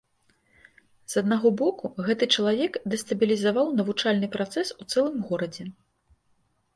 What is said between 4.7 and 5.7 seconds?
у цэлым горадзе.